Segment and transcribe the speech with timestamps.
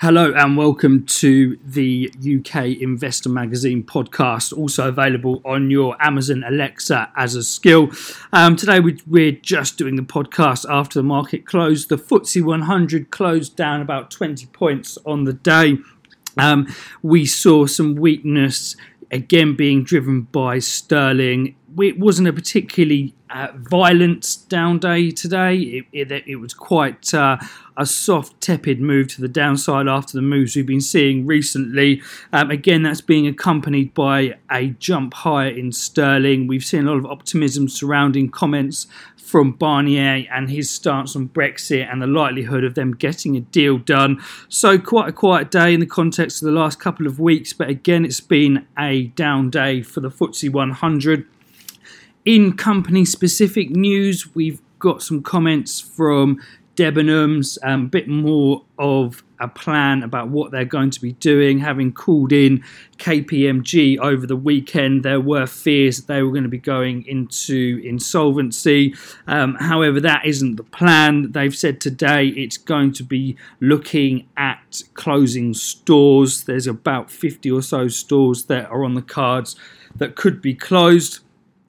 [0.00, 7.12] Hello and welcome to the UK Investor Magazine podcast, also available on your Amazon Alexa
[7.18, 7.90] as a skill.
[8.32, 11.90] Um, today we're just doing the podcast after the market closed.
[11.90, 15.76] The FTSE 100 closed down about 20 points on the day.
[16.38, 18.76] Um, we saw some weakness
[19.10, 21.56] again being driven by sterling.
[21.78, 25.56] It wasn't a particularly uh, violent down day today.
[25.56, 27.38] It, it, it was quite uh,
[27.76, 32.02] a soft, tepid move to the downside after the moves we've been seeing recently.
[32.32, 36.46] Um, again, that's being accompanied by a jump higher in sterling.
[36.46, 38.86] We've seen a lot of optimism surrounding comments
[39.30, 43.78] from Barnier and his stance on Brexit and the likelihood of them getting a deal
[43.78, 44.20] done.
[44.48, 47.68] So, quite a quiet day in the context of the last couple of weeks, but
[47.68, 51.26] again, it's been a down day for the FTSE 100.
[52.26, 56.38] In company specific news, we've got some comments from
[56.76, 61.58] Debenhams, um, a bit more of a plan about what they're going to be doing.
[61.58, 62.62] Having called in
[62.98, 67.80] KPMG over the weekend, there were fears that they were going to be going into
[67.84, 68.94] insolvency.
[69.26, 71.32] Um, however, that isn't the plan.
[71.32, 76.44] They've said today it's going to be looking at closing stores.
[76.44, 79.56] There's about 50 or so stores that are on the cards
[79.96, 81.20] that could be closed.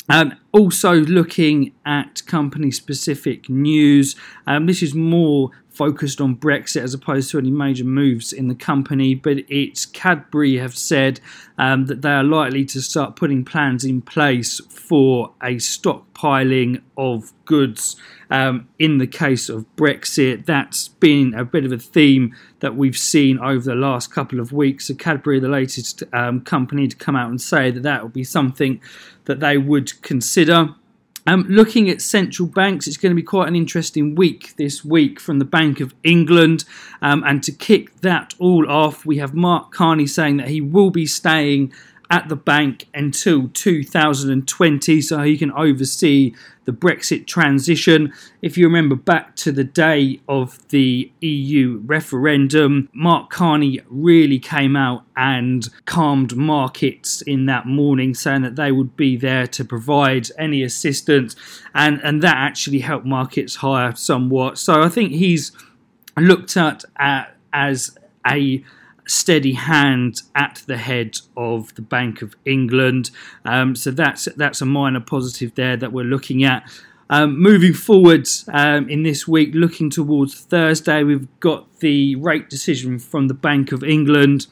[0.09, 4.16] Um, also, looking at company specific news,
[4.47, 8.55] um, this is more focused on Brexit as opposed to any major moves in the
[8.55, 9.16] company.
[9.16, 11.22] But it's Cadbury have said
[11.57, 17.31] um, that they are likely to start putting plans in place for a stockpiling of
[17.45, 17.95] goods
[18.29, 20.45] um, in the case of Brexit.
[20.45, 24.52] That's been a bit of a theme that we've seen over the last couple of
[24.52, 24.88] weeks.
[24.88, 28.23] So Cadbury, the latest um, company to come out and say that that will be
[28.23, 28.81] something
[29.25, 30.41] that they would consider.
[31.28, 35.20] Um, looking at central banks, it's going to be quite an interesting week this week
[35.20, 36.66] from the Bank of England.
[37.02, 40.89] Um, and to kick that all off, we have Mark Carney saying that he will
[40.89, 41.73] be staying
[42.11, 46.35] at the bank until 2020 so he can oversee
[46.66, 48.13] the Brexit transition.
[48.41, 54.75] If you remember back to the day of the EU referendum, Mark Carney really came
[54.75, 60.27] out and calmed markets in that morning, saying that they would be there to provide
[60.38, 61.35] any assistance,
[61.73, 64.57] and, and that actually helped markets higher somewhat.
[64.57, 65.53] So I think he's
[66.17, 67.97] looked at, at as
[68.29, 68.63] a
[69.11, 73.11] steady hand at the head of the Bank of England.
[73.45, 76.69] Um, so that's that's a minor positive there that we're looking at.
[77.09, 83.00] Um, moving forward um, in this week, looking towards Thursday, we've got the rate decision
[83.00, 84.47] from the Bank of England.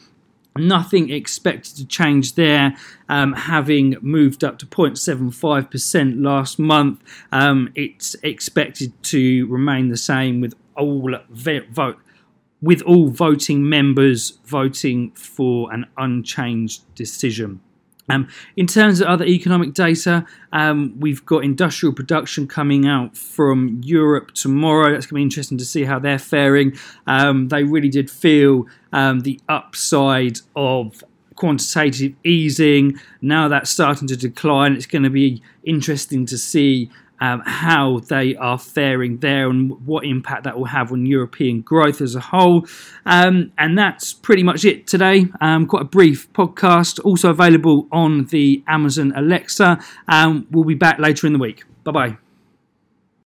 [0.58, 2.76] Nothing expected to change there,
[3.08, 7.02] um, having moved up to 0.75% last month.
[7.32, 11.98] Um, it's expected to remain the same with all vote
[12.62, 17.62] with all voting members voting for an unchanged decision.
[18.10, 18.28] Um,
[18.58, 24.34] in terms of other economic data, um, we've got industrial production coming out from Europe
[24.34, 24.92] tomorrow.
[24.92, 26.76] That's going to be interesting to see how they're faring.
[27.06, 31.04] Um, they really did feel um, the upside of
[31.36, 33.00] quantitative easing.
[33.22, 34.74] Now that's starting to decline.
[34.74, 36.90] It's going to be interesting to see
[37.22, 42.02] um, how they are faring there and what impact that will have on European growth
[42.02, 42.66] as a whole.
[43.06, 45.28] Um, and that's pretty much it today.
[45.42, 49.80] Um, quite a brief podcast, also available on the Amazon Alexa.
[50.08, 51.64] Um, we'll be back later in the week.
[51.84, 52.29] Bye bye.